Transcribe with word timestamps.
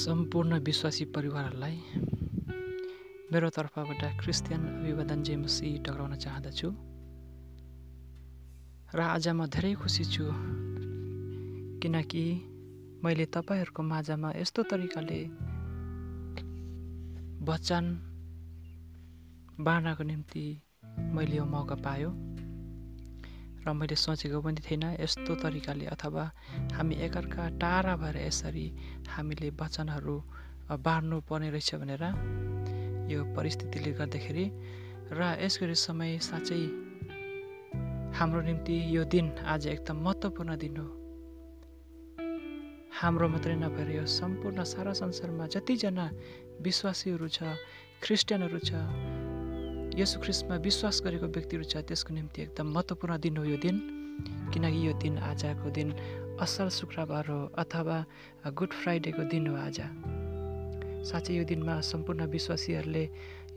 सम्पूर्ण 0.00 0.58
विश्वासी 0.58 1.04
परिवारहरूलाई 1.04 1.76
मेरो 3.32 3.48
तर्फबाट 3.50 4.02
क्रिस्चियन 4.20 4.62
अभिवादन 4.66 5.22
जेमसी 5.22 5.78
टक्राउन 5.78 6.14
चाहँदछु। 6.16 6.68
र 8.96 9.00
आज 9.00 9.28
म 9.28 9.46
धेरै 9.46 9.72
खुसी 9.74 10.04
छु 10.04 10.24
किनकि 11.82 12.24
मैले 13.04 13.24
तपाईँहरूको 13.26 13.82
माझमा 13.82 14.32
यस्तो 14.40 14.62
तरिकाले 14.62 15.20
वचन 17.44 17.84
बाँड्नको 19.60 20.02
निम्ति 20.02 20.46
मैले 21.12 21.36
यो 21.36 21.44
मौका 21.44 21.76
पायो। 21.76 22.10
र 23.60 23.72
मैले 23.72 23.96
सोचेको 23.96 24.40
पनि 24.40 24.60
थिइनँ 24.60 24.96
यस्तो 25.00 25.34
तरिकाले 25.42 25.86
अथवा 25.94 26.24
हामी 26.72 26.94
एकअर्का 27.06 27.48
टाढा 27.60 27.94
भएर 27.96 28.16
यसरी 28.26 28.66
हामीले 29.08 29.50
वचनहरू 29.60 30.16
बाँड्नु 30.80 31.20
पर्ने 31.28 31.50
रहेछ 31.50 31.74
भनेर 31.76 32.04
यो 33.12 33.20
परिस्थितिले 33.36 33.92
गर्दाखेरि 33.98 34.46
र 35.12 35.20
यस 35.42 35.58
गरी 35.60 35.74
समय 35.74 36.18
साँच्चै 36.22 36.62
हाम्रो 38.16 38.40
निम्ति 38.40 38.76
यो 38.96 39.04
दिन 39.04 39.26
आज 39.44 39.66
एकदम 39.66 39.96
महत्त्वपूर्ण 40.04 40.56
दिन 40.56 40.76
हो। 40.76 40.88
हाम्रो 43.00 43.28
मात्रै 43.28 43.54
नभएर 43.54 43.90
यो 43.96 44.04
सम्पूर्ण 44.06 44.64
सारा 44.64 44.92
संसारमा 44.92 45.46
जतिजना 45.46 46.06
विश्वासीहरू 46.62 47.28
छ 47.28 47.38
क्रिस्चियनहरू 48.02 48.58
छ 48.58 49.19
यसु 49.98 50.20
ख्रिस्टमा 50.20 50.56
विश्वास 50.62 50.96
गरेको 51.04 51.26
व्यक्तिहरू 51.34 51.64
छ 51.66 51.82
त्यसको 51.82 52.14
निम्ति 52.14 52.42
एकदम 52.42 52.66
महत्त्वपूर्ण 52.74 53.18
दिन 53.26 53.36
हो 53.36 53.44
यो 53.44 53.56
दिन। 53.58 53.76
किनकि 54.54 54.78
यो 54.86 54.92
दिन 55.02 55.18
आजको 55.18 55.70
दिन 55.70 55.88
असल 56.40 56.68
शुक्रबार 56.70 57.24
हो 57.30 57.40
अथवा 57.58 57.96
गुड 58.54 58.72
फ्राइडेको 58.80 59.22
दिन 59.32 59.46
हो 59.50 59.54
आज। 59.56 59.78
साँच्चै 61.10 61.34
यो 61.34 61.44
दिनमा 61.44 61.74
सम्पूर्ण 61.82 62.26
विश्वासीहरूले 62.30 63.04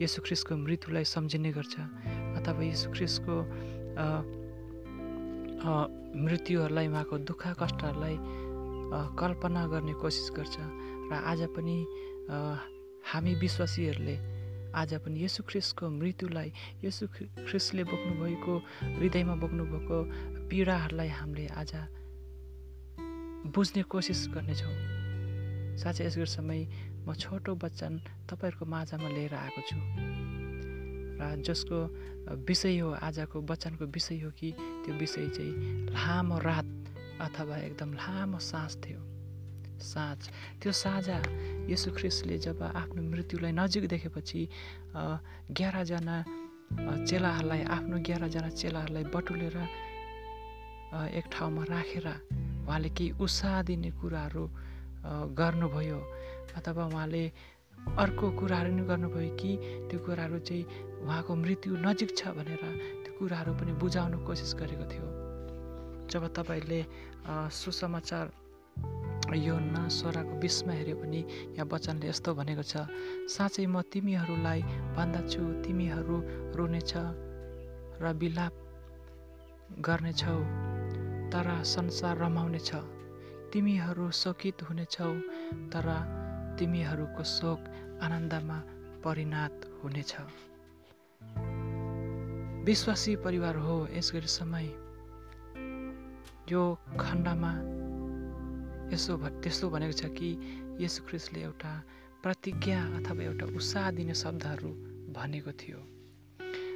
यसु 0.01 0.21
ख्रिस्टको 0.25 0.53
मृत्युलाई 0.57 1.05
सम्झिने 1.05 1.51
गर्छ 1.53 1.75
अथवा 2.39 2.61
यसु 2.65 2.87
ख्रिस्टको 2.91 3.35
मृत्युहरूलाई 6.25 6.87
उहाँको 6.87 7.15
दुःख 7.29 7.43
कष्टहरूलाई 7.61 8.15
कल्पना 9.21 9.61
गर्ने 9.73 9.93
कोसिस 10.01 10.27
गर्छ। 10.37 10.55
र 11.09 11.13
आज 11.13 11.41
पनि 11.55 11.77
हामी 13.05 13.33
विश्वासीहरूले 13.35 14.15
आज 14.73 14.93
पनि 15.05 15.23
यसु 15.23 15.43
ख्रिस्टको 15.45 15.89
मृत्युलाई 15.89 16.49
यसु 16.83 17.07
ख्रिस्टले 17.47 17.83
बोक्नुभएको 17.83 18.53
हृदयमा 18.97 19.35
बोक्नुभएको 19.41 19.97
पीडाहरूलाई 20.49 21.09
हामीले 21.09 21.45
आज 21.61 21.71
बुझ्ने 23.53 23.81
कोसिस 23.91 24.21
गर्नेछौँ। 24.33 24.75
साँच्चै 25.77 26.05
यस 26.05 26.17
समय 26.35 26.61
म 27.05 27.13
छोटो 27.13 27.53
वचन 27.63 27.93
तपाईँहरूको 28.29 28.65
माझमा 28.65 29.09
लिएर 29.09 29.33
आएको 29.35 29.61
छु। 29.69 29.77
र 31.19 31.21
जसको 31.45 31.77
विषय 32.47 32.77
हो 32.79 32.89
आजको 32.97 33.41
वचनको 33.41 33.85
विषय 33.85 34.19
हो 34.25 34.29
कि 34.31 34.51
त्यो 34.57 34.93
विषय 34.97 35.27
चाहिँ 35.37 35.53
लामो 35.93 36.37
रात 36.39 36.69
अथवा 37.21 37.57
एकदम 37.57 37.93
लामो 37.93 38.39
सास 38.39 38.77
थियो। 38.81 39.01
साँझ 39.83 40.19
त्यो 40.61 40.71
साझा 40.71 41.19
यसु 41.71 41.91
ख्रिस्टले 41.97 42.37
जब 42.45 42.59
आफ्नो 42.63 43.01
मृत्युलाई 43.11 43.51
नजिक 43.51 43.83
देखेपछि 43.93 44.41
एघारजना 45.51 46.15
चेलाहरूलाई 47.07 47.61
आफ्नो 47.77 47.97
एघारजना 47.97 48.49
चेलाहरूलाई 48.49 49.03
बटुलेर 49.15 49.57
एक 51.17 51.25
ठाउँमा 51.33 51.63
राखेर 51.69 52.07
उहाँले 52.67 52.89
केही 52.97 53.11
उत्साह 53.23 53.61
दिने 53.67 53.91
कुराहरू 53.99 54.43
गर्नुभयो। 55.39 55.99
अथवा 56.57 56.83
उहाँले 56.85 57.23
अर्को 57.97 58.25
कुराहरू 58.39 58.71
पनि 58.71 58.83
गर्नुभयो 58.87 59.31
कि 59.35 59.51
त्यो 59.89 59.99
कुराहरू 60.05 60.39
चाहिँ 60.47 60.63
उहाँको 61.03 61.31
मृत्यु 61.35 61.71
नजिक 61.85 62.09
छ 62.17 62.21
भनेर 62.37 62.63
त्यो 63.03 63.11
कुराहरू 63.19 63.51
पनि 63.59 63.71
बुझाउन 63.81 64.13
कोसिस 64.27 64.51
गरेको 64.59 64.85
थियो। 64.91 65.07
जब 66.11 66.23
तपाईँहरूले 66.37 66.81
सुसमाचार 67.51 68.25
यो 69.35 69.55
न 69.59 69.87
सोराको 69.89 70.39
बिचमा 70.39 70.73
हेऱ्यो 70.73 70.95
भने 70.95 71.21
यहाँ 71.57 71.67
वचनले 71.71 72.07
यस्तो 72.09 72.33
भनेको 72.33 72.63
छ 72.63 72.73
साँच्चै 73.29 73.65
म 73.65 73.81
तिमीहरूलाई 73.91 74.61
भन्दछु 74.95 75.43
तिमीहरू 75.63 76.17
रुनेछ 76.57 76.93
र 78.01 78.13
बिलाप 78.19 78.53
गर्नेछौ 79.85 80.37
तर 81.33 81.47
संसार 81.65 82.17
रमाउनेछ। 82.17 82.71
तिमीहरू 83.53 84.09
शोकित 84.11 84.61
हुनेछौ 84.69 85.11
तर 85.73 85.87
तिमीहरूको 86.59 87.23
शोक 87.23 87.59
आनन्दमा 88.01 88.57
परिणत 89.03 89.55
हुनेछ। 89.83 90.13
विश्वासी 92.65 93.15
परिवार 93.15 93.55
हो 93.55 93.75
यस 93.93 94.11
गरी 94.13 94.27
समय। 94.27 94.65
यो 96.51 96.63
खण्डमा 96.99 97.51
यसो 98.91 99.11
त्यस्तो 99.41 99.69
भनेको 99.69 99.95
छ 99.95 100.03
कि 100.17 100.29
यसु 100.83 100.99
ख्रिस्टले 101.07 101.39
एउटा 101.47 101.71
प्रतिज्ञा 102.23 102.79
अथवा 102.97 103.23
एउटा 103.23 103.45
उत्साह 103.55 103.91
दिने 103.97 104.13
शब्दहरू 104.13 104.71
भनेको 105.15 105.51
थियो। 105.61 105.79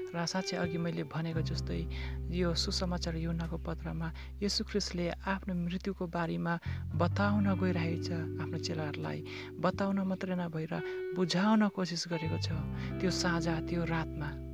र 0.08 0.24
साँच्चै 0.24 0.58
अघि 0.64 0.78
मैले 0.80 1.04
भनेको 1.04 1.42
जस्तै 1.44 1.82
यो 2.32 2.56
सुसमाचार 2.56 3.16
युनाको 3.20 3.58
पत्रमा 3.60 4.08
यसु 4.40 4.64
ख्रिस्टले 4.64 5.06
आफ्नो 5.28 5.54
मृत्युको 5.68 6.08
बारेमा 6.08 6.54
बताउन 6.96 7.48
गइरहेको 7.60 8.04
छ 8.08 8.10
आफ्नो 8.40 8.58
चेलाहरूलाई। 8.66 9.20
बताउन 9.60 9.98
मात्रै 10.08 10.36
नभएर 10.40 10.74
बुझाउन 11.16 11.68
कोसिस 11.76 12.04
गरेको 12.08 12.38
छ। 12.40 12.48
त्यो 13.00 13.12
साँझा 13.12 13.56
त्यो 13.68 13.84
रातमा। 13.84 14.47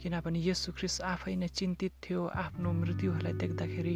किनभने 0.00 0.40
यसु 0.40 0.72
ख्रिस 0.76 0.94
आफै 1.04 1.34
नै 1.36 1.48
चिन्तित 1.52 1.92
थियो 2.04 2.20
आफ्नो 2.44 2.68
मृत्युहरूलाई 2.72 3.34
देख्दाखेरि 3.42 3.94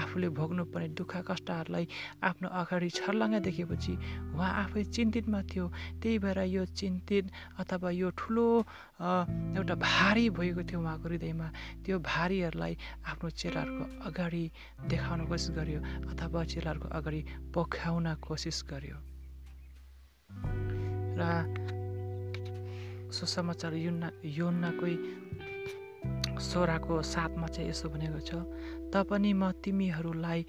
आफूले 0.00 0.28
भोग्नुपर्ने 0.38 0.88
दुःख 0.98 1.12
कष्टहरूलाई 1.28 1.84
आफ्नो 2.22 2.48
अगाडि 2.60 2.88
छर्लङ्ग 2.98 3.34
देखेपछि 3.46 3.94
उहाँ 4.34 4.52
आफै 4.62 4.82
चिन्तितमा 4.94 5.40
थियो। 5.50 5.66
त्यही 6.00 6.18
भएर 6.24 6.38
यो 6.56 6.64
चिन्तित 6.80 7.24
अथवा 7.58 7.90
यो 7.90 8.08
ठुलो 8.14 8.46
एउटा 9.58 9.74
भारी 9.74 10.24
भएको 10.38 10.62
थियो 10.70 10.80
उहाँको 10.80 11.06
हृदयमा 11.08 11.48
त्यो 11.84 11.96
भारीहरूलाई 11.98 12.74
आफ्नो 13.10 13.28
चेलाहरूको 13.40 13.84
अगाडि 14.08 14.44
देखाउन 14.86 15.20
कोसिस 15.26 15.50
गर्यो 15.58 15.80
अथवा 16.10 16.40
चेलाहरूको 16.52 16.88
अगाडि 16.98 17.20
पोख्याउन 17.54 18.06
कोसिस 18.22 18.58
गर्यो। 18.70 18.96
र 21.18 21.22
सुसमाचार 23.10 23.74
युना 23.74 24.08
योन्नाकै 24.38 24.94
सोराको 26.50 26.94
साथमा 27.02 27.46
चाहिँ 27.54 27.68
यसो 27.70 27.88
भनेको 27.88 28.20
छ। 28.28 28.30
तापनि 28.92 29.32
म 29.32 29.50
तिमीहरूलाई 29.62 30.40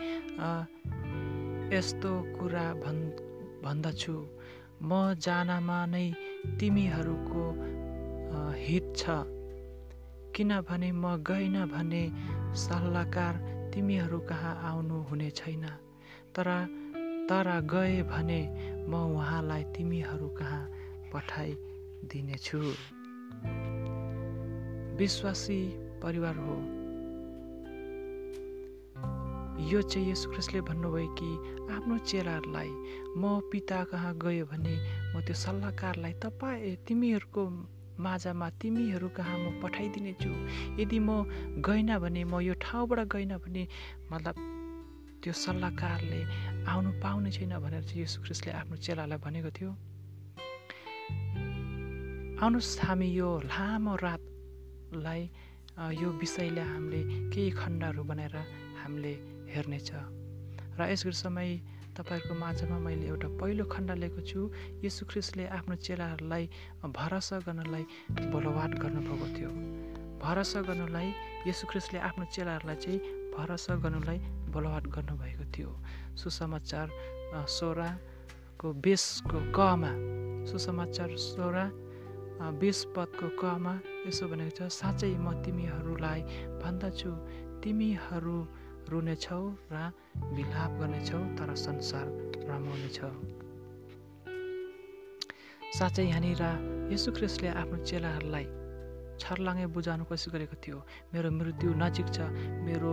यस्तो 1.74 2.12
कुरा 2.38 2.66
भन् 2.84 3.02
भन्दछु। 3.64 4.16
म 4.82 5.14
जानमा 5.22 5.80
नै 5.94 6.08
तिमीहरूको 6.60 7.44
हित 8.64 8.86
छ। 8.98 9.06
किनभने 10.36 10.90
म 10.92 11.06
गइन 11.22 11.56
भने 11.74 12.04
सल्लाहकार 12.56 13.34
तिमीहरू 13.74 14.20
कहाँ 14.30 14.54
आउनु 14.70 14.98
हुने 15.10 15.30
छैन। 15.38 15.66
तर 16.36 16.48
तर 17.30 17.48
गए 17.72 18.02
भने 18.04 18.42
म 18.90 18.92
उहाँलाई 19.16 19.64
तिमीहरू 19.76 20.28
कहाँ 20.40 20.64
पठाइदिनेछु। 21.14 22.62
विश्वासी 25.00 25.62
परिवार 26.03 26.36
हो। 26.36 26.56
यो 29.72 29.82
चाहिँ 29.82 30.12
यस 30.12 30.26
ख्रिस्टले 30.34 30.62
भन्नुभयो 30.68 31.08
कि 31.20 31.30
आफ्नो 31.74 31.98
चेलाहरूलाई 32.09 32.70
म 33.18 33.40
पिता 33.52 33.84
कहाँ 33.92 34.14
गयो 34.18 34.46
भने 34.46 34.76
म 35.14 35.22
त्यो 35.22 35.36
सल्लाहकारलाई 35.36 36.14
तपाईँ 36.24 36.76
तिमीहरूको 36.88 37.42
माझमा 38.02 38.50
तिमीहरू 38.62 39.08
कहाँ 39.14 39.38
म 39.38 39.62
पठाइदिनेछु? 39.62 40.32
यदि 40.82 41.00
म 41.00 41.09
गइनँ 41.62 42.00
भने 42.02 42.24
म 42.24 42.42
यो 42.42 42.54
ठाउँबाट 42.58 43.00
गइनँ 43.14 43.38
भने 43.38 43.64
मतलब 44.12 44.36
त्यो 45.22 45.34
सल्लाहकारले 45.34 46.22
आउनु 46.66 46.92
पाउने 46.97 47.30
छैन 47.32 47.54
भनेर 47.62 47.84
चाहिँ 47.86 48.02
यस 48.04 48.18
ख्रिस्टले 48.26 48.52
आफ्नो 48.58 48.76
चेलालाई 48.82 49.20
भनेको 49.22 49.50
थियो। 49.54 49.72
आउनुहोस् 52.42 52.80
हामी 52.82 53.08
यो 53.14 53.30
लामो 53.46 53.94
रातलाई 54.02 55.22
यो 56.02 56.10
विषयलाई 56.22 56.66
हामीले 56.66 57.02
केही 57.34 57.50
खण्डहरू 57.58 58.04
बनाएर 58.04 58.36
हामीले 58.82 59.14
हेर्नेछ 59.54 59.90
र 60.78 60.82
यस 60.92 61.04
समय 61.22 61.50
तपाईँहरूको 61.98 62.36
माझमा 62.40 62.78
मैले 62.80 63.06
एउटा 63.12 63.28
पहिलो 63.40 63.66
खण्ड 63.68 63.92
लिएको 64.00 64.22
छु। 64.24 64.40
यसु 64.86 65.06
ख्रिस्टले 65.12 65.46
आफ्नो 65.58 65.76
चेलाहरूलाई 65.76 66.44
भरोसा 66.88 67.38
गर्नलाई 67.46 67.84
बोलवाट 68.32 68.72
गर्नुभएको 68.80 69.28
थियो। 69.36 69.52
भरोसा 70.24 70.62
गर्नलाई 70.70 71.08
यसु 71.48 71.68
ख्रिस्टले 71.68 72.00
आफ्नो 72.00 72.26
चेलाहरूलाई 72.32 72.78
चाहिँ 72.84 73.00
भरोसा 73.36 73.76
गर्नलाई 73.84 74.20
बोलवाट 74.54 74.86
गर्नुभएको 74.96 75.46
थियो। 75.52 75.70
सुसमाचार 76.16 76.88
सोह्रको 77.58 78.68
बेसको 78.86 79.38
कमा 79.52 79.92
सुसमाचार 80.48 81.10
सोह्र 81.28 81.58
बिस 82.61 82.79
पदको 82.96 83.28
कमा 83.40 83.73
यसो 84.08 84.28
भनेको 84.32 84.53
छ 84.58 84.59
साँच्चै 84.79 85.14
म 85.26 85.28
तिमीहरूलाई 85.46 86.22
भन्दछु। 86.61 87.11
तिमीहरू 87.61 88.38
रुनेछौ 88.91 89.43
र 89.72 89.76
विलाप 90.35 90.72
गर्नेछौ 90.79 91.20
तर 91.38 91.49
संसार 91.66 92.05
रमाउनेछौ। 92.49 93.11
साँच्चै 95.78 96.03
यहाँनिर 96.03 96.43
ख्रिस्टले 97.16 97.49
आफ्नो 97.61 97.78
चेलाहरूलाई 97.90 98.46
छर्लाङ्गे 99.22 99.66
बुझाउनु 99.76 100.03
कोसिस 100.09 100.34
गरेको 100.34 100.55
थियो। 100.64 100.78
मेरो 101.14 101.29
मृत्यु 101.32 101.70
नजिक 101.78 102.08
छ 102.16 102.20
मेरो 102.66 102.91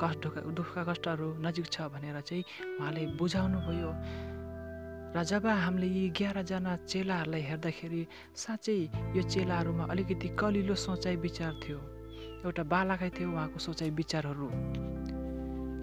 कष्ट 0.00 0.22
दुःख 0.58 0.72
कष्टहरू 0.88 1.28
नजिक 1.46 1.66
छ 1.74 1.88
भनेर 1.94 2.20
चाहिँ 2.28 2.44
उहाँले 2.78 3.02
बुझाउनु 3.18 3.58
भयो 3.66 3.90
र 5.10 5.22
जब 5.26 5.46
हामीले 5.46 5.86
यी 5.86 6.04
एघारजना 6.06 6.72
चेलाहरूलाई 6.86 7.42
हेर्दाखेरि 7.42 8.02
साँच्चै 8.36 8.78
यो 9.16 9.22
चेलाहरूमा 9.26 9.84
अलिकति 9.90 10.28
कलिलो 10.40 10.74
सोचाइ 10.86 11.16
विचार 11.26 11.52
थियो। 11.62 11.78
एउटा 12.46 12.62
बालाकै 12.72 13.10
थियो 13.18 13.28
उहाँको 13.30 13.58
सोचाइ 13.58 13.90
विचारहरू। 14.00 14.48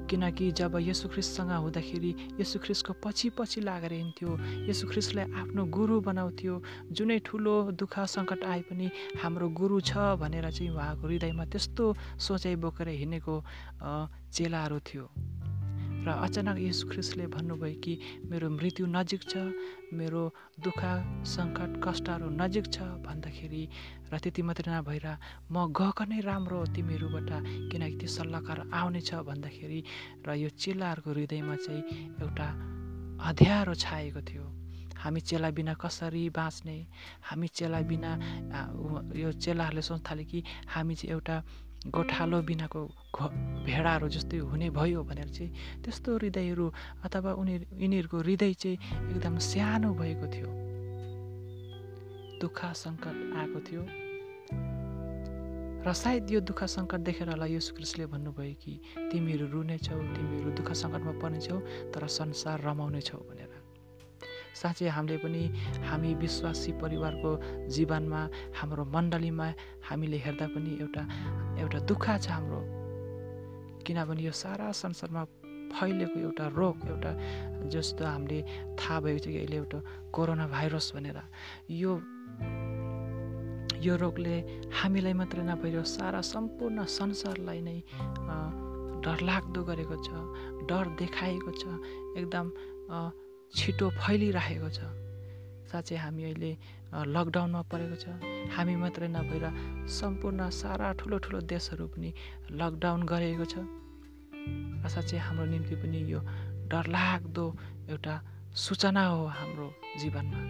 किनकि 0.07 0.45
जब 0.55 0.75
यसु 0.79 1.07
ख्रिससँग 1.11 1.51
हुँदाखेरि 1.51 2.11
यसु 2.39 2.59
ख्रिसको 2.63 2.93
पछि 3.03 3.29
पछि 3.35 3.59
लागेर 3.67 3.93
हिँड्थ्यो 3.93 4.31
यसु 4.71 4.87
ख्रिसलाई 4.87 5.25
आफ्नो 5.43 5.63
गुरु 5.67 5.99
बनाउँथ्यो 6.07 6.55
जुनै 6.95 7.19
ठुलो 7.27 7.55
दुःख 7.75 7.95
सङ्कट 8.15 8.43
आए 8.47 8.61
पनि 8.71 8.87
हाम्रो 9.21 9.47
गुरु 9.59 9.77
छ 9.83 10.15
भनेर 10.23 10.47
चाहिँ 10.47 10.71
उहाँको 10.71 11.03
हृदयमा 11.07 11.45
त्यस्तो 11.51 11.85
सोचाइ 12.23 12.55
बोकेर 12.63 12.87
हिँडेको 13.03 13.35
चेलाहरू 14.31 14.79
थियो। 14.87 15.05
र 16.07 16.09
अचानक 16.23 16.57
यस 16.59 16.79
ख्रिसले 16.89 17.25
भन्नुभयो 17.27 17.79
कि 17.83 17.93
मेरो 18.31 18.47
मृत्यु 18.49 18.85
नजिक 18.87 19.21
छ 19.27 19.43
मेरो 19.91 20.23
दुःख 20.63 20.81
सङ्कट 21.27 21.71
कष्टहरू 21.83 22.27
नजिक 22.31 22.65
छ 22.71 22.87
भन्दाखेरि 23.03 23.63
र 24.11 24.13
त्यति 24.23 24.41
मात्रै 24.47 24.71
नभएर 24.71 25.07
म 25.51 25.67
गएको 25.75 26.03
नै 26.07 26.19
राम्रो 26.23 26.59
तिमीहरूबाट 26.75 27.29
किनकि 27.71 27.95
त्यो 27.99 28.09
सल्लाहकार 28.15 28.59
आउनेछ 28.71 29.09
भन्दाखेरि 29.27 29.79
र 30.23 30.29
यो 30.43 30.49
चेलाहरूको 30.55 31.09
हृदयमा 31.11 31.55
चाहिँ 31.65 31.83
एउटा 32.23 32.47
अध्यारो 33.27 33.73
छाएको 33.75 34.21
थियो। 34.21 34.45
हामी 34.97 35.21
चेला 35.21 35.49
बिना 35.51 35.73
कसरी 35.75 36.23
बाँच्ने? 36.31 36.77
हामी 37.27 37.47
चेला 37.47 37.79
बिना 37.83 38.11
यो 39.13 39.31
चेलाहरूले 39.43 39.81
सोच्न 39.81 40.03
थाले 40.07 40.23
कि 40.23 40.39
हामी 40.73 40.95
चाहिँ 40.95 41.11
एउटा 41.13 41.35
गोठालो 41.95 42.41
बिनाको 42.41 42.81
भेडाहरू 43.67 44.07
जस्तै 44.15 44.37
हुने 44.51 44.69
भयो 44.69 45.03
भनेर 45.03 45.29
चाहिँ 45.35 45.51
त्यस्तो 45.83 46.09
हृदयहरू 46.17 46.65
अथवा 47.05 47.31
उनी 47.41 47.53
यिनीहरूको 47.83 48.17
हृदय 48.21 48.53
चाहिँ 48.53 48.77
एकदम 49.11 49.37
सानो 49.51 49.89
भएको 49.93 50.25
थियो। 50.33 50.49
दुःख 52.41 52.59
सङ्कट 52.83 53.15
आएको 53.39 53.59
थियो। 53.67 53.81
र 55.85 55.93
सायद 55.93 56.31
यो 56.31 56.39
दुःख 56.43 56.63
सङ्कट 56.67 56.99
देखेर 57.07 57.29
होला 57.29 57.45
यो 57.47 57.59
क्रिस्टले 57.75 58.05
भन्नुभयो 58.11 58.53
कि 58.61 58.73
तिमीहरू 59.11 59.45
रुनेछौ 59.47 59.97
तिमीहरू 60.15 60.49
दुःख 60.59 60.69
सङ्कटमा 60.83 61.13
पर्नेछौ 61.23 61.57
तर 61.95 62.07
संसार 62.19 62.61
रमाउनेछौ 62.67 63.17
भनेर। 63.29 63.46
साँच्चै 64.57 64.89
हामीले 64.97 65.17
पनि 65.23 65.43
हामी 65.87 66.13
विश्वासी 66.23 66.71
परिवारको 66.81 67.31
जीवनमा 67.75 68.21
हाम्रो 68.59 68.83
मण्डलीमा 68.95 69.47
हामीले 69.87 70.17
हेर्दा 70.25 70.47
पनि 70.55 70.71
एउटा 70.83 71.03
एउटा 71.61 71.79
दुःख 71.89 72.05
छ 72.23 72.27
हाम्रो। 72.35 72.59
किनभने 73.85 74.21
यो 74.23 74.31
सारा 74.43 74.71
संसारमा 74.83 75.23
फैलिएको 75.67 76.17
एउटा 76.19 76.45
रोग 76.59 76.75
एउटा 76.89 77.11
जस्तो 77.71 78.03
हामीले 78.05 78.39
थाहा 78.79 78.99
भएको 79.03 79.19
छ 79.19 79.27
कि 79.27 79.37
अहिले 79.37 79.57
एउटा 79.57 79.79
कोरोना 80.15 80.45
भाइरस 80.47 80.87
भनेर। 80.95 81.19
यो 81.71 81.91
यो 83.77 83.93
रोगले 84.01 84.35
हामीलाई 84.73 85.13
मात्रै 85.13 85.43
नभएर 85.43 85.83
सारा 85.85 86.21
सम्पूर्ण 86.33 86.77
संसारलाई 86.89 87.59
नै 87.61 87.77
डरलाग्दो 89.05 89.61
गरेको 89.69 89.95
छ 90.01 90.09
डर 90.69 90.85
देखाएको 90.99 91.51
छ। 91.61 91.63
एकदम 92.17 92.45
छिटो 93.53 93.85
फैलिरहेको 93.99 94.69
छ। 94.69 94.79
साँच्चै 95.67 95.97
हामी 95.99 96.23
अहिले 96.23 96.51
लकडाउनमा 97.15 97.61
परेको 97.71 97.95
छ। 97.99 98.05
हामी 98.55 98.75
मात्रै 98.79 99.07
नभएर 99.07 99.45
सम्पूर्ण 99.87 100.49
सारा 100.51 100.87
ठुलो 100.99 101.17
ठुलो 101.23 101.39
देशहरू 101.51 101.85
पनि 101.91 102.09
लकडाउन 102.51 103.01
गरेको 103.03 103.45
छ। 103.45 103.55
र 104.83 104.85
साँच्चै 104.87 105.17
हाम्रो 105.19 105.45
निम्ति 105.51 105.75
पनि 105.81 105.99
यो 106.11 106.19
डरलाग्दो 106.71 107.45
एउटा 107.91 108.15
सूचना 108.55 109.03
हो 109.07 109.25
हाम्रो 109.27 109.67
जीवनमा। 109.99 110.41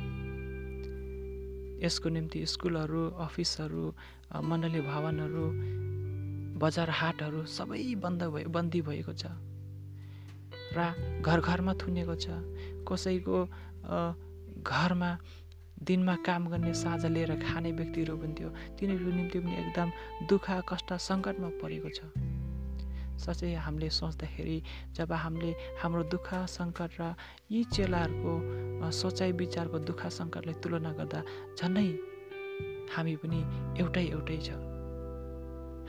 यसको 1.81 2.07
निम्ति 2.09 2.39
स्कुलहरू 2.45 3.01
अफिसहरू 3.25 3.83
मण्डली 4.49 4.81
भवनहरू 4.81 5.45
बजार 6.61 6.89
हाटहरू 6.89 7.39
सबै 7.45 7.95
बन्द 8.01 8.21
भयो 8.33 8.49
बन्दी 8.49 8.81
भएको 8.81 9.13
छ। 9.13 9.23
र 10.75 10.79
घर 11.23 11.39
घरमा 11.41 11.73
थुनेको 11.81 12.15
छ। 12.15 12.27
कसैको 12.87 13.37
घरमा 14.63 15.11
दिनमा 15.77 16.15
काम 16.25 16.47
गर्ने 16.49 16.73
साझा 16.73 17.07
लिएर 17.07 17.31
खाने 17.39 17.71
व्यक्तिहरू 17.71 18.17
पनि 18.17 18.33
थियो। 18.33 18.49
तिनीहरूको 18.75 19.11
निम्ति 19.15 19.39
पनि 19.39 19.53
एकदम 19.63 19.89
दुःख 20.27 20.47
कष्ट 20.69 20.89
सङ्कटमा 21.07 21.49
परेको 21.61 21.89
छ। 21.93 21.99
साँच्चै 23.17 23.53
हामीले 23.65 23.89
सोच्दाखेरि 23.89 24.57
जब 24.97 25.11
हामीले 25.13 25.51
हाम्रो 25.81 26.03
दुःख 26.13 26.27
सङ्कट 26.47 26.91
र 27.01 27.13
यी 27.49 27.63
चेलाहरूको 27.73 28.33
सोचाइ 28.93 29.31
विचारको 29.41 29.77
दुःख 29.89 30.01
सङ्कटलाई 30.17 30.55
तुलना 30.61 30.91
गर्दा 30.97 31.19
झन्डै 31.57 31.89
हामी 32.93 33.15
पनि 33.21 33.39
एउटै 33.81 34.05
एउटै 34.13 34.37
छ। 34.37 34.49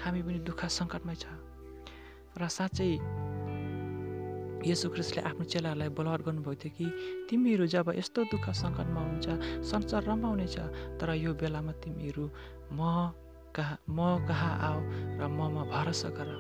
हामी 0.03 0.21
पनि 0.25 0.39
दुःख 0.49 0.61
सङ्कटमै 0.79 1.17
छ। 1.17 1.27
र 2.41 2.43
साँच्चै 2.49 2.91
यसु 4.67 4.89
क्रिस्टले 4.91 5.23
आफ्नो 5.23 5.45
चेलाहरूलाई 5.45 5.89
बोलावट 5.95 6.23
गर्नुभएको 6.27 6.55
थियो 6.63 6.73
कि 6.75 6.87
तिमीहरू 7.31 7.67
जब 7.67 7.93
यस्तो 7.95 8.25
दुःख 8.33 8.47
सङ्कटमा 8.51 9.01
हुन्छ 9.01 9.27
संसार 9.63 10.03
रमाउनेछ 10.05 10.57
तर 10.99 11.15
यो 11.15 11.35
बेलामा 11.35 11.73
तिमीहरू 11.79 12.25
म 12.73 13.13
कहाँ 13.55 13.79
म 13.89 14.27
कहाँ 14.27 14.53
आऊ 14.69 14.81
र 15.19 15.29
ममा 15.31 15.63
भरोसा 15.71 16.09
गर 16.11 16.31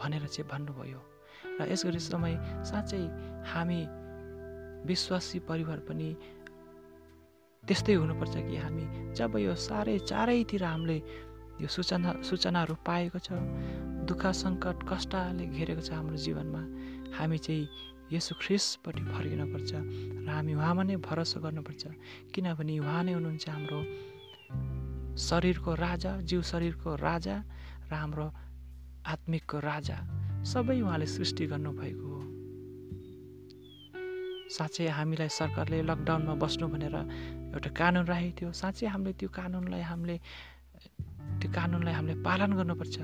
भनेर 0.00 0.26
चाहिँ 0.26 0.48
भन्नुभयो। 0.48 1.00
र 1.60 1.68
यस 1.70 1.84
गरी 1.86 1.98
समय 2.00 2.34
साँच्चै 2.64 3.02
हामी 3.52 3.80
विश्वासी 4.88 5.38
परिवार 5.48 5.78
पनि 5.88 6.08
त्यस्तै 7.64 7.94
हुनुपर्छ 7.94 8.36
कि 8.36 8.56
हामी 8.56 8.84
जब 9.14 9.36
यो 9.38 9.54
साह्रै 9.54 9.98
चारैतिर 10.10 10.64
हामीले 10.64 10.98
यो 11.60 11.68
सूचना 11.68 12.10
सूचनाहरू 12.22 12.74
पाएको 12.86 13.18
छ। 13.18 13.28
दुःख 14.08 14.22
सङ्कट 14.42 14.76
कष्टले 14.90 15.44
घेरेको 15.54 15.82
छ 15.86 15.90
हाम्रो 15.94 16.16
जीवनमा। 16.16 16.62
हामी 17.16 17.38
चाहिँ 17.38 17.68
यसो 18.12 18.32
ख्रिसपट्टि 18.42 19.02
फर्किनुपर्छ 19.14 19.70
र 20.24 20.28
हामी 20.28 20.52
उहाँमा 20.54 20.82
नै 20.82 20.96
भरोसा 21.00 21.38
गर्नुपर्छ। 21.40 21.82
किनभने 22.34 22.74
उहाँ 22.84 23.02
नै 23.06 23.12
हुनुहुन्छ 23.16 23.44
हाम्रो 23.48 23.80
शरीरको 25.14 25.70
राजा 25.74 26.12
जिउ 26.28 26.40
शरीरको 26.42 26.90
राजा 26.98 27.36
र 27.88 27.92
हाम्रो 27.94 28.26
आत्मिकको 29.06 29.58
राजा। 29.60 29.96
सबै 30.44 30.80
उहाँले 30.84 31.06
सृष्टि 31.06 31.44
गर्नुभएको 31.46 32.06
हो। 32.12 32.20
साँच्चै 34.54 34.86
हामीलाई 34.98 35.28
सरकारले 35.28 35.82
लकडाउनमा 35.88 36.34
बस्नु 36.34 36.66
भनेर 36.68 36.96
एउटा 37.56 37.70
कानुन 37.72 38.04
राखेको 38.04 38.36
थियो। 38.38 38.50
साँच्चै 38.52 38.86
हामीले 38.92 39.12
त्यो 39.18 39.28
कानुनलाई 39.32 39.82
हामीले 39.90 40.16
त्यो 41.44 41.52
कानुनलाई 41.52 41.94
हामीले 41.94 42.14
पालन 42.24 42.50
गर्नुपर्छ। 42.56 42.96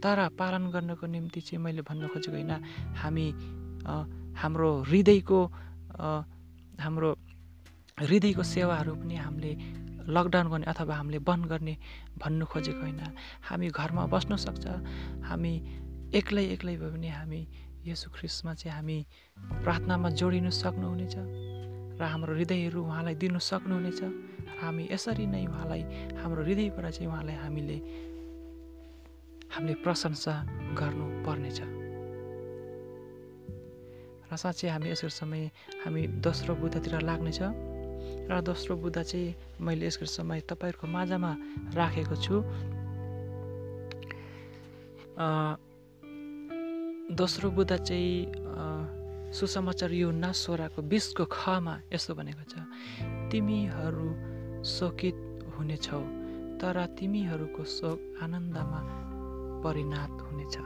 तर 0.00 0.18
पालन 0.40 0.64
गर्नको 0.72 1.04
निम्ति 1.04 1.40
चाहिँ 1.44 1.60
मैले 1.60 1.82
भन्न 1.84 2.08
खोजेको 2.08 2.32
होइन 2.32 2.52
हामी 2.96 3.26
हाम्रो 4.40 4.70
हृदयको 4.88 5.40
हाम्रो 6.80 7.10
हृदयको 8.08 8.42
सेवाहरू 8.42 8.92
पनि 9.00 9.16
हामीले 9.20 9.52
लकडाउन 10.08 10.46
गर्ने 10.52 10.66
अथवा 10.72 10.94
हामीले 10.96 11.18
बन्द 11.28 11.44
गर्ने 11.52 11.74
भन्नु 12.20 12.44
खोजेको 12.48 12.80
होइन। 12.80 13.00
हामी 13.48 13.66
घरमा 13.68 14.02
बस्न 14.08 14.36
सक्छ 14.36 14.64
हामी 15.28 15.52
एक्लै 16.16 16.44
एक्लै 16.56 16.74
भए 16.80 16.90
पनि 16.96 17.08
हामी 17.20 17.40
यसो 17.84 18.06
ख्रिस्टमा 18.16 18.52
चाहिँ 18.60 18.74
हामी 18.76 18.98
प्रार्थनामा 19.64 20.08
जोडिनु 20.20 20.50
सक्नुहुनेछ 20.62 21.16
र 21.98 22.00
हाम्रो 22.00 22.32
हृदयहरू 22.36 22.78
उहाँलाई 22.80 23.14
दिनु 23.20 23.40
सक्नुहुनेछ। 23.40 24.00
हामी 24.60 24.84
यसरी 24.90 25.26
नै 25.26 25.44
उहाँलाई 25.46 25.82
हाम्रो 26.20 26.42
हृदयबाट 26.42 26.86
चाहिँ 26.96 27.08
उहाँलाई 27.10 27.36
हामीले 27.44 27.76
हामीले 29.52 29.74
प्रशंसा 29.84 30.34
गर्नुपर्नेछ। 30.78 31.58
र 34.26 34.32
साँच्चै 34.36 34.68
हामी 34.68 34.86
यसको 34.90 35.08
समय 35.08 35.42
हामी 35.84 36.02
दोस्रो 36.24 36.52
बुद्धतिर 36.60 36.94
लाग्नेछ। 37.04 37.40
र 38.26 38.32
दोस्रो 38.42 38.74
बुद्ध 38.76 38.98
चाहिँ 39.02 39.34
मैले 39.62 39.86
यसको 39.86 40.06
समय 40.06 40.40
तपाईँहरूको 40.50 40.86
माझमा 40.86 41.30
राखेको 41.78 42.16
छु। 42.16 42.36
दोस्रो 47.16 47.48
बुद्ध 47.54 47.72
चाहिँ 47.76 49.30
सुसमाचार 49.32 49.92
यो 49.92 50.10
सोराको 50.32 50.82
बिसको 50.82 51.24
खमा 51.30 51.74
यस्तो 51.92 52.12
भनेको 52.14 52.44
छ। 52.50 52.54
तिमीहरू 53.30 54.35
शोकित 54.66 55.16
हुनेछौ 55.54 56.00
तर 56.60 56.76
तिमीहरूको 56.98 57.64
शोक 57.64 58.00
आनन्दमा 58.22 58.80
परिणत 59.64 60.14
हुनेछ। 60.26 60.56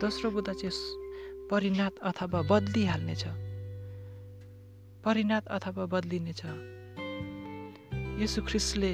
दोस्रो 0.00 0.30
बुद्ध 0.30 0.50
चाहिँ 0.52 1.48
परिणत 1.50 1.94
अथवा 2.02 2.40
बदलिहाल्नेछ। 2.50 3.24
परिणत 5.04 5.44
अथवा 5.48 5.84
बदलिनेछ। 5.94 6.42
यसु 8.22 8.42
ख्रिस्टले 8.42 8.92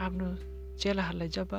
आफ्नो 0.00 0.28
चेलाहरूलाई 0.82 1.28
जब 1.28 1.52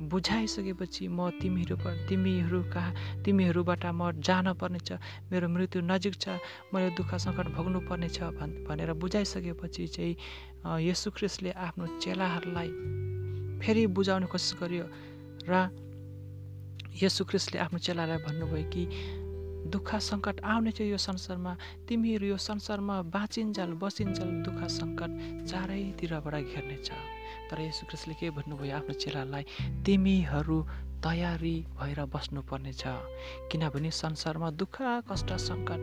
बुझाइसकेपछि 0.00 1.08
म 1.08 1.28
तिमीहरू 1.40 1.76
तिमीहरू 2.08 2.62
कहाँ 2.72 3.22
तिमीहरूबाट 3.24 3.84
म 3.86 4.12
जान 4.20 4.52
पर्नेछ 4.52 4.92
मेरो 5.32 5.48
मृत्यु 5.48 5.80
नजिक 5.82 6.14
छ 6.20 6.40
मैले 6.72 6.90
दुःख 6.96 7.14
सङ्कट 7.24 7.46
भोग्नु 7.56 7.80
पर्नेछ 7.88 8.18
भन् 8.36 8.64
भनेर 8.64 8.92
बुझाइसकेपछि 8.96 9.86
चाहिँ 9.86 10.16
यसु 10.64 11.10
ख्रिस्टले 11.16 11.50
आफ्नो 11.66 11.86
चेलाहरूलाई 12.02 12.70
फेरि 13.60 13.86
बुझाउने 13.96 14.26
कोसिस 14.32 14.52
गर्यो 14.60 14.86
र 15.48 15.68
यसु 17.02 17.24
ख्रिस्टले 17.24 17.58
आफ्नो 17.64 17.78
चेलालाई 17.86 18.18
भन्नुभयो 18.26 18.68
कि 18.72 18.82
दुःख 19.72 19.88
सङ्कट 20.10 20.40
आउने 20.40 20.70
चाहिँ 20.76 20.90
यो 20.90 20.98
संसारमा। 20.98 21.52
तिमीहरू 21.88 22.26
यो 22.26 22.36
संसारमा 22.36 22.96
बाँचिन्जाल 23.14 23.72
बसिन्जाल 23.82 24.30
दुःख 24.46 24.60
सङ्कट 24.78 25.10
चारैतिरबाट 25.50 26.34
घेर्नेछ 26.34 26.88
तर 27.50 27.60
यसु 27.60 27.86
ख्रिस्टले 27.88 28.14
के 28.20 28.30
भन्नुभयो 28.36 28.76
आफ्नो 28.76 28.94
चेलालाई 29.00 29.44
तिमीहरू 29.84 30.58
तयारी 31.04 31.56
भएर 31.80 32.00
बस्नुपर्नेछ 32.14 32.82
किनभने 33.50 33.90
संसारमा 33.90 34.50
दुःख 34.60 34.76
कष्ट 35.08 35.30
सङ्कट 35.48 35.80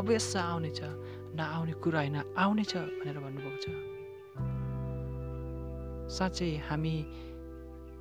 अवश्य 0.00 0.38
आउनेछ 0.38 0.80
नआउने 1.36 1.74
कुरा 1.82 2.00
होइन 2.00 2.16
आउनेछ 2.38 2.72
भनेर 2.76 3.18
भन्नुभएको 3.24 3.58
छ। 3.64 3.93
साँच्चै 6.08 6.50
हामी 6.68 6.94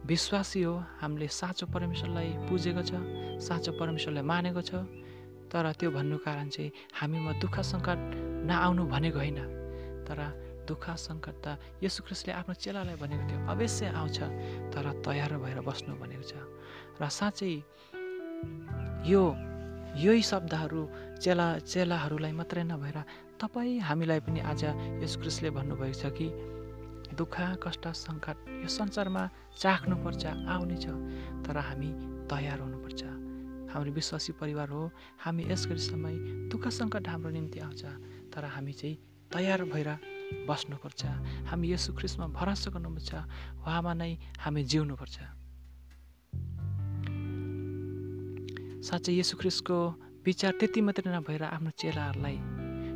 विश्वासी 0.06 0.62
हो 0.64 0.74
हामीले 1.02 1.28
साँचो 1.28 1.66
परमेश्वरलाई 1.72 2.30
पुजेको 2.50 2.82
छ 2.84 2.92
साँचो 3.40 3.72
परमेश्वरलाई 3.80 4.24
मानेको 4.24 4.62
छ 4.62 4.84
तर 5.48 5.72
त्यो 5.80 5.90
भन्नु 5.96 6.18
कारण 6.26 6.50
चाहिँ 6.50 6.72
हामीमा 7.00 7.32
दुःख 7.40 7.56
सङ्कट 7.72 8.00
नआउनु 8.50 8.84
भनेको 8.92 9.20
होइन। 9.20 9.40
तर 10.04 10.20
दुःख 10.68 10.86
सङ्कट 10.98 11.36
त 11.46 11.48
यसु 11.84 12.04
ख्रिस्टले 12.04 12.34
आफ्नो 12.34 12.54
चेलालाई 12.60 12.96
भनेको 13.00 13.24
थियो 13.30 13.40
अवश्य 13.48 13.86
आउँछ 13.96 14.18
तर 14.74 14.86
तयार 15.06 15.32
भएर 15.40 15.60
बस्नु 15.64 15.96
भनेको 15.96 16.26
छ। 16.28 16.34
र 17.00 17.02
साँच्चै 17.08 17.54
यो 19.08 19.24
यही 20.04 20.22
शब्दहरू 20.26 20.82
चेला 21.24 21.48
चेलाहरूलाई 21.64 22.34
मात्रै 22.34 22.64
नभएर 22.68 22.98
तपाईँ 23.40 23.80
हामीलाई 23.88 24.20
पनि 24.26 24.40
आज 24.52 24.64
यस 25.04 25.14
ख्रिस्टले 25.22 25.50
भन्नुभएको 25.54 25.96
छ 26.02 26.12
कि 26.18 26.28
दुःख 27.14 27.36
कष्ट 27.64 27.86
सङ्कट 28.06 28.38
यो 28.64 28.70
संसारमा 28.70 29.24
चाख्नुपर्छ 29.62 30.24
आउनेछ 30.54 30.86
तर 31.46 31.58
हामी 31.68 31.90
तयार 32.32 32.60
हुनुपर्छ। 32.60 33.02
हाम्रो 33.72 33.92
विश्वासी 33.92 34.32
परिवार 34.42 34.70
हो 34.70 34.82
हामी 35.24 35.44
यस 35.52 35.64
समय 35.90 36.16
दुःख 36.52 36.68
सङ्कट 36.80 37.08
हाम्रो 37.08 37.30
निम्ति 37.38 37.60
आउँछ 37.60 37.84
तर 38.34 38.46
हामी 38.46 38.74
चाहिँ 38.74 38.96
तयार 39.34 39.64
भएर 39.74 39.90
बस्नुपर्छ। 40.50 41.02
हामी 41.50 41.66
यसु 41.74 41.94
ख्रिस्टमा 41.98 42.28
भरोसा 42.38 42.70
गर्नुपर्छ 42.74 43.12
उहाँमा 43.62 43.94
नै 43.94 44.12
हामी 44.44 44.62
जिउनुपर्छ। 44.72 45.18
साँच्चै 48.88 49.14
यसु 49.20 49.34
ख्रिस्टको 49.42 49.78
विचार 50.26 50.52
त्यति 50.60 50.80
मात्रै 50.82 51.10
नभएर 51.14 51.44
आफ्नो 51.44 51.70
चेलाहरूलाई 51.82 52.38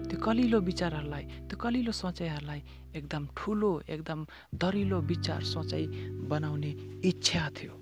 त्यो 0.08 0.18
कलिलो 0.24 0.60
विचारहरूलाई 0.70 1.24
त्यो 1.48 1.58
कलिलो 1.64 1.92
सोचाइहरूलाई 1.92 2.62
एकदम 2.98 3.24
ठुलो 3.38 3.72
एकदम 3.94 4.20
दरिलो 4.56 4.98
विचार 5.12 5.42
सोचाइ 5.44 5.84
बनाउने 6.32 6.72
इच्छा 7.04 7.44
थियो। 7.56 7.74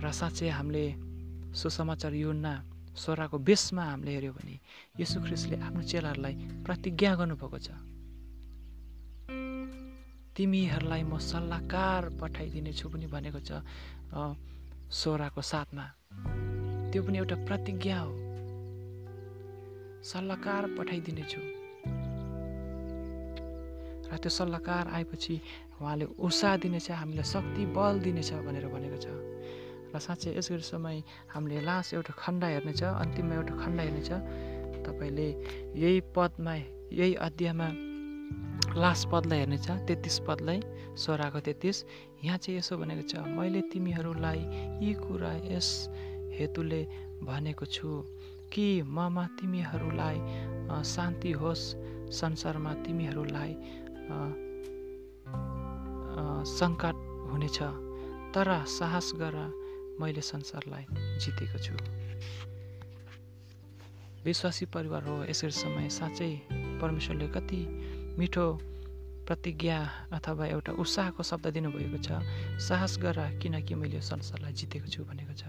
र 0.00 0.06
साँच्चै 0.08 0.48
हामीले 0.48 0.84
सुसमाचार 1.52 2.14
योजना 2.14 2.54
सोराको 2.96 3.36
बेसमा 3.38 3.84
हामीले 3.84 4.12
हेऱ्यौँ 4.16 4.34
भने 4.34 4.56
यसु 5.00 5.16
ख्रिस्टले 5.20 5.56
आफ्नो 5.60 5.82
चेलाहरूलाई 5.90 6.34
प्रतिज्ञा 6.64 7.10
गर्नुभएको 7.20 7.58
छ। 7.60 7.68
तिमीहरूलाई 10.36 11.02
म 11.04 11.18
सल्लाहकार 11.20 12.02
पठाइदिनेछु 12.20 12.86
पनि 12.88 13.06
भनेको 13.12 13.40
छ 13.44 13.60
सोराको 14.88 15.42
साथमा 15.52 15.86
त्यो 16.90 17.00
पनि 17.04 17.16
एउटा 17.18 17.36
प्रतिज्ञा 17.44 17.98
हो। 18.00 18.29
सल्लाहकार 20.00 20.66
पठाइदिनेछु। 20.78 21.40
र 24.08 24.16
त्यो 24.16 24.30
सल्लाहकार 24.32 24.88
आएपछि 24.96 25.34
उहाँले 25.80 26.04
उत्साह 26.16 26.56
दिनेछ 26.56 26.90
हामीलाई 26.90 27.26
शक्ति 27.28 27.62
बल 27.76 28.00
दिनेछ 28.00 28.30
भनेर 28.42 28.66
भनेको 28.72 28.96
छ। 28.96 29.06
र 29.92 29.98
साँच्चै 30.00 30.30
यस 30.38 30.48
गरी 30.50 30.64
समय 30.64 30.96
हामीले 31.30 31.60
लास्ट 31.60 31.94
एउटा 31.94 32.12
खण्ड 32.16 32.42
हेर्नेछ 32.44 32.82
अन्तिममा 32.82 33.34
एउटा 33.36 33.54
खण्ड 33.60 33.78
हेर्नेछ। 33.80 34.10
तपाईँले 34.88 35.28
यही 35.76 36.00
पदमा 36.16 36.54
यही 36.96 37.14
अध्यायमा 37.20 37.68
लास्ट 38.80 39.02
पदलाई 39.12 39.38
हेर्नेछ 39.38 39.68
तेत्तिस 39.84 40.16
पदलाई 40.26 40.58
सोह्रको 40.96 41.40
तेत्तिस। 41.44 41.76
यहाँ 42.24 42.38
चाहिँ 42.40 42.58
यसो 42.58 42.76
भनेको 42.80 43.04
छ 43.04 43.20
मैले 43.36 43.60
तिमीहरूलाई 43.68 44.40
यी 44.80 44.92
कुरा 44.96 45.32
यस 45.52 45.68
हेतुले 46.38 46.82
भनेको 47.20 47.64
छु। 47.68 47.88
कि 48.52 48.82
ममा 48.82 49.26
तिमीहरूलाई 49.40 50.18
शान्ति 50.84 51.32
होस् 51.40 51.64
संसारमा 52.12 52.72
तिमीहरूलाई 52.84 53.52
सङ्कट 56.50 56.96
हुनेछ। 57.30 57.58
तर 58.34 58.48
साहस 58.68 59.12
गर 59.20 59.36
मैले 60.00 60.20
संसारलाई 60.22 60.84
जितेको 61.22 61.58
छु। 61.58 61.74
विश्वासी 64.24 64.66
परिवार 64.66 65.02
हो 65.08 65.24
यसरी 65.24 65.50
समय 65.50 65.88
साँच्चै 65.88 66.30
परमेश्वरले 66.80 67.28
कति 67.28 67.60
मिठो 68.18 68.46
प्रतिज्ञा 69.26 69.78
अथवा 70.12 70.46
एउटा 70.46 70.72
उत्साहको 70.82 71.22
शब्द 71.22 71.46
दिनुभएको 71.54 71.98
छ। 72.02 72.08
साहस 72.58 72.98
गर 72.98 73.18
किनकि 73.38 73.74
मैले 73.74 74.00
संसारलाई 74.02 74.52
जितेको 74.52 74.88
छु 74.90 75.04
भनेको 75.04 75.34
छ। 75.38 75.44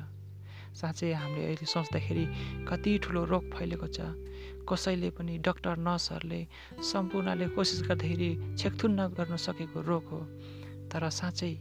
साँच्चै 0.73 1.11
हामीले 1.13 1.45
अहिले 1.45 1.65
सोच्दाखेरि 1.65 2.25
कति 2.69 2.91
ठुलो 3.03 3.21
रोग 3.25 3.43
फैलेको 3.53 3.87
छ। 3.87 3.99
कसैले 4.69 5.09
पनि 5.17 5.37
डक्टर 5.37 5.77
नर्सहरूले 5.77 6.41
सम्पूर्णले 6.79 7.47
कोसिस 7.55 7.81
गर्दाखेरि 7.89 8.29
छेकथुन 8.57 8.99
गर्न 9.17 9.35
सकेको 9.35 9.81
रोग 9.81 10.05
हो। 10.11 10.19
तर 10.91 11.09
साँच्चै 11.09 11.53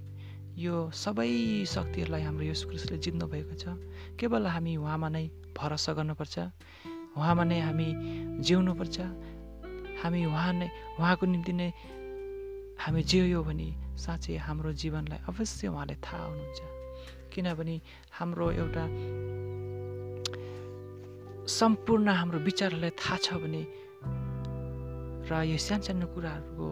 यो 0.56 0.90
सबै 0.94 1.64
शक्तिहरूलाई 1.66 2.22
हाम्रो 2.22 2.54
क्रिस्टले 2.68 2.98
जित्नु 2.98 3.26
भएको 3.26 3.54
छ। 3.54 3.74
केवल 4.18 4.46
हामी 4.46 4.76
उहाँमा 4.76 5.08
नै 5.08 5.24
भरोसा 5.58 5.92
गर्नुपर्छ। 5.92 6.36
उहाँमा 7.16 7.44
नै 7.44 7.60
हामी 7.60 7.88
जिउनुपर्छ। 8.46 8.98
हामी 10.02 10.20
उहाँ 10.24 10.52
नै 10.52 10.68
उहाँको 10.98 11.26
निम्ति 11.26 11.52
नै 11.52 11.68
हामी 12.78 13.02
जियो 13.02 13.42
भने 13.42 13.68
साँच्चै 13.98 14.36
हाम्रो 14.36 14.72
जीवनलाई 14.72 15.18
अवश्य 15.28 15.68
उहाँले 15.68 15.94
थाहा 16.00 16.24
हुनुहुन्छ। 16.24 16.79
किनभने 17.32 17.76
हाम्रो 18.18 18.46
एउटा 18.60 18.84
सम्पूर्ण 21.48 22.08
हाम्रो 22.20 22.38
विचारहरूलाई 22.46 22.92
थाहा 23.00 23.16
छ 23.24 23.28
भने 23.42 23.62
र 25.30 25.32
यो 25.46 25.56
सानो 25.58 25.82
सानो 25.86 26.06
कुराहरूको 26.14 26.66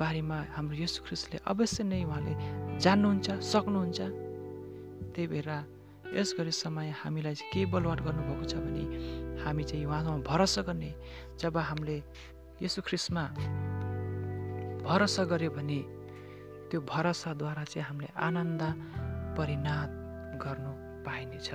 बारेमा 0.00 0.38
हाम्रो 0.56 0.76
यस 0.76 0.94
ख्रिस्टले 1.06 1.38
अवश्य 1.48 1.84
नै 1.84 2.04
उहाँले 2.04 2.32
जान्नुहुन्छ 2.78 3.28
सक्नुहुन्छ। 3.52 3.98
त्यही 5.12 5.26
भएर 5.32 5.50
यस 6.14 6.34
गरी 6.38 6.52
समय 6.52 6.88
हामीलाई 7.00 7.34
चाहिँ 7.34 7.52
के 7.52 7.60
बलवाट 7.72 8.00
गर्नुभएको 8.06 8.44
छ 8.44 8.54
भने 8.64 8.84
हामी 9.42 9.64
चाहिँ 9.64 9.84
उहाँसँग 9.86 10.22
भरोसा 10.24 10.62
गर्ने 10.68 10.90
जब 11.40 11.56
हामीले 11.56 11.96
यसु 12.62 12.80
ख्रिस्टमा 12.86 13.24
भरोसा 14.84 15.22
गऱ्यो 15.24 15.50
भने 15.56 15.80
त्यो 16.70 16.80
भरोसाद्वारा 16.84 17.64
चाहिँ 17.64 17.86
हामीले 17.88 18.08
आनन्द 18.16 18.62
परिणात 19.38 19.90
गर्नु 20.42 20.72
पाइनेछ 21.04 21.50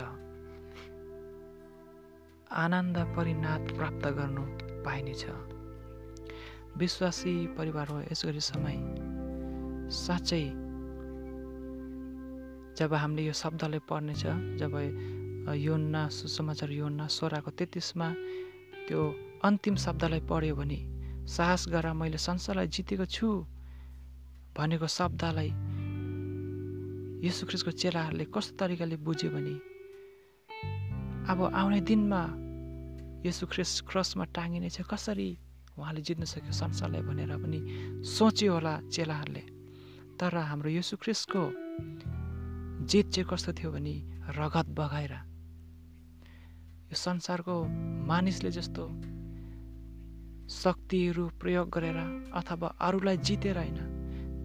आनन्द 2.64 2.98
परिणात 3.16 3.74
प्राप्त 3.78 4.08
गर्नु 4.18 4.44
पाइनेछ 4.86 5.26
विश्वासी 6.78 7.36
परिवार 7.58 7.92
यस 8.12 8.26
गरी 8.26 8.40
समय 8.40 8.78
साँच्चै 9.96 10.44
जब 12.80 12.94
हामीले 12.94 13.26
यो 13.26 13.34
शब्दलाई 13.42 13.80
पढ्नेछ 13.90 14.24
जब 14.62 14.80
योन्ना 15.58 16.08
सुसमाचार 16.18 16.72
योन्ना 16.72 17.08
सोह्रको 17.18 17.52
तेत्तिसमा 17.60 18.10
त्यो 18.88 19.02
अन्तिम 19.44 19.76
शब्दलाई 19.86 20.22
पढ्यो 20.32 20.56
भने 20.56 20.80
साहस 21.28 21.68
गर 21.70 21.92
मैले 22.00 22.18
संसारलाई 22.18 22.68
जितेको 22.76 23.06
छु 23.16 23.28
भनेको 24.58 24.88
शब्दलाई 24.98 25.52
यसु 27.24 27.46
ख्रिस्टको 27.48 27.72
चेलाहरूले 27.72 28.26
कस्तो 28.36 28.56
तरिकाले 28.60 28.96
बुझ्यो 29.00 29.30
भने 29.32 29.56
अब 31.32 31.40
आउने 31.56 31.80
दिनमा 31.88 32.22
यसु 33.26 33.48
ख्रिस 33.48 33.72
क्रसमा 33.88 34.26
टाँगिनेछ 34.36 34.78
कसरी 34.92 35.30
उहाँले 35.80 36.02
जित्न 36.04 36.24
सक्यो 36.28 36.52
संसारलाई? 36.52 37.02
भनेर 37.02 37.32
पनि 37.40 37.60
सोच्यो 38.06 38.54
होला 38.54 38.74
चेलाहरूले। 38.94 39.44
तर 40.20 40.36
हाम्रो 40.38 40.70
यसु 40.70 40.98
ख्रिसको 41.00 41.44
जित 42.86 43.06
चाहिँ 43.10 43.28
कस्तो 43.32 43.52
थियो 43.56 43.72
भने 43.72 43.96
रगत 44.38 44.68
बगाएर। 44.78 45.14
यो 46.92 46.96
संसारको 46.96 47.56
मानिसले 48.06 48.52
जस्तो 48.52 48.84
शक्तिहरू 50.52 51.24
प्रयोग 51.42 51.70
गरेर 51.70 51.98
अथवा 52.36 52.68
अरूलाई 52.68 53.18
जितेर 53.18 53.58
होइन 53.58 53.80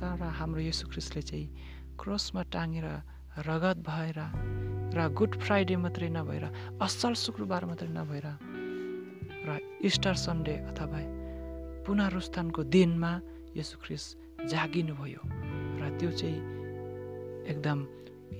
तर 0.00 0.22
हाम्रो 0.38 0.60
यसु 0.60 0.88
ख्रिस्टले 0.88 1.22
चाहिँ 1.22 1.46
क्रसमा 2.00 2.42
टाँगेर 2.54 2.86
रगत 3.48 3.78
भएर 3.88 4.18
र 4.96 5.08
गुड 5.12 5.32
फ्राइडे 5.42 5.76
मात्रै 5.76 6.08
नभएर 6.08 6.44
असल 6.80 7.12
शुक्रबार 7.24 7.64
मात्रै 7.70 7.88
नभएर 7.90 8.26
र 9.46 9.58
इस्टर 9.84 10.14
सन्डे 10.24 10.54
अथवा 10.70 11.00
पुनरुत्थानको 11.86 12.62
दिनमा 12.74 13.12
यसु 13.56 13.76
ख्रिस 13.82 14.04
जागिनुभयो 14.50 15.22
र 15.80 15.82
त्यो 15.98 16.10
चाहिँ 16.10 16.40
एकदम 17.50 17.78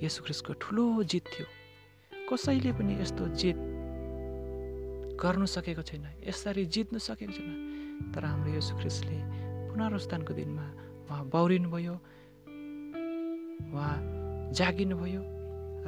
यसु 0.03 0.19
ख्रिसको 0.23 0.53
ठुलो 0.61 0.85
जित 1.03 1.25
थियो। 1.33 1.47
कसैले 2.29 2.71
पनि 2.77 2.93
यस्तो 3.01 3.23
जित 3.41 3.57
गर्नु 5.17 5.45
सकेको 5.45 5.81
छैन 5.81 6.05
यसरी 6.23 6.65
जित्नु 6.65 6.99
सकेको 6.99 7.33
छैन 7.33 8.11
तर 8.13 8.23
हाम्रो 8.25 8.51
यसु 8.53 8.73
ख्रिसले 8.77 9.17
पुनरुत्थानको 9.69 10.33
दिनमा 10.33 10.65
उहाँ 11.09 11.23
बौरिनुभयो 11.33 11.95
उहाँ 13.59 14.51
जागिनुभयो 14.55 15.21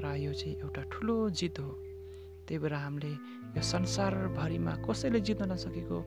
र 0.03 0.05
यो 0.17 0.33
चाहिँ 0.33 0.55
एउटा 0.63 0.81
ठुलो 0.91 1.29
जित 1.29 1.59
हो। 1.59 1.71
त्यही 2.47 2.59
भएर 2.59 2.73
हामीले 2.73 3.11
यो 3.55 3.61
संसारभरिमा 3.61 4.73
कसैले 4.85 5.19
जित्न 5.27 5.51
नसकेको 5.51 5.97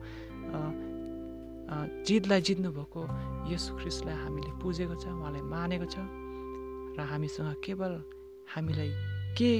जितलाई 2.05 2.41
जित्नुभएको 2.47 3.01
यसु 3.51 3.71
ख्रिस्टलाई 3.79 4.15
हामीले 4.15 4.51
पुजेको 4.61 4.95
छ 5.01 5.05
उहाँलाई 5.09 5.41
मानेको 5.41 5.87
छ 5.89 5.97
र 6.97 6.99
हामीसँग 7.11 7.55
केवल 7.65 7.93
हामीलाई 8.53 8.91
के 9.37 9.51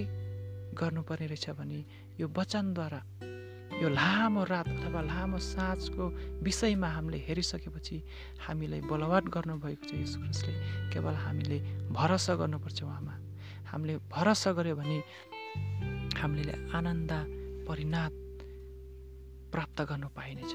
गर्नुपर्ने 0.77 1.25
रहेछ 1.27 1.49
भने 1.57 1.79
यो 2.19 2.27
वचनद्वारा 2.37 3.01
यो 3.75 3.89
लामो 3.89 4.43
रात 4.43 4.67
अथवा 4.67 5.01
लामो 5.03 5.37
साँझको 5.37 6.03
विषयमा 6.43 6.87
हामीले 6.95 7.19
हेरिसकेपछि 7.27 7.97
हामीलाई 8.47 8.81
बलवाट 8.87 9.25
गर्नुभएको 9.35 9.83
छ 9.83 9.91
यस 9.99 10.15
ख्रिस्टले। 10.15 10.53
केवल 10.95 11.15
हामीले 11.25 11.57
भरोसा 11.91 12.33
गर्नुपर्छ 12.39 12.79
उहाँमा। 12.83 13.13
हामीले 13.67 13.95
भरोसा 14.07 14.51
गऱ्यो 14.55 14.75
भने 14.79 14.97
हामीले 16.19 16.55
आनन्द 16.71 17.11
परिणाम 17.67 18.11
प्राप्त 19.51 19.79
गर्नु 19.91 20.07
पाइनेछ। 20.15 20.53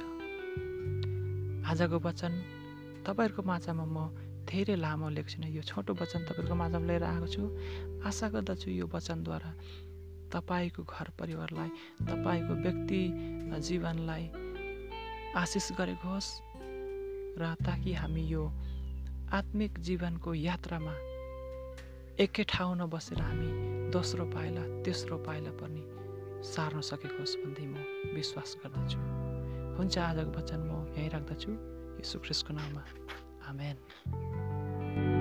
आजको 1.69 1.97
वचन 2.01 2.33
तपाईँहरूको 3.05 3.43
माझमा 3.45 3.85
म 3.85 3.97
धेरै 4.49 4.75
लामो 4.81 5.09
लेख्छु 5.13 5.45
यो 5.45 5.63
छोटो 5.63 5.93
वचन 5.93 6.21
तपाईँहरूको 6.25 6.57
माझमा 6.57 6.87
लिएर 6.89 7.05
आएको 7.05 7.29
छु। 7.29 7.43
आशा 8.09 8.27
गर्दछु 8.33 8.69
यो 8.81 8.87
वचनद्वारा 8.89 9.51
तपाईँको 10.33 10.83
घर 10.85 11.09
परिवारलाई 11.19 11.71
तपाईँको 12.07 12.55
व्यक्ति 12.65 13.03
जीवनलाई 13.61 14.25
आशिष 15.37 15.71
गरेको 15.79 16.09
होस् 16.09 16.31
र 17.39 17.55
ताकि 17.67 17.93
हामी 17.95 18.25
यो 18.27 18.45
आत्मिक 19.33 19.79
जीवनको 19.79 20.35
यात्रामा 20.35 20.95
एकै 22.19 22.45
ठाउँ 22.49 22.75
नबसेर 22.77 23.21
हामी 23.21 23.51
दोस्रो 23.91 24.25
पाइला 24.35 24.63
तेस्रो 24.83 25.17
पाइला 25.27 25.51
पनि 25.61 25.83
सार्न 26.45 26.81
सकेको 26.81 27.19
होस् 27.19 27.37
भन्दै 27.43 27.67
म 27.67 27.77
विश्वास 28.15 28.57
गर्दछु। 28.63 28.99
हुन्छ 29.79 29.95
आजको 29.99 30.31
वचन 30.37 30.61
म 30.67 30.71
यहीँ 30.97 31.11
राख्दछु। 31.11 31.51
यसु 32.01 32.17
ख्रिस्टको 32.19 32.53
नाममा 32.59 32.83
आमेन। 33.49 35.20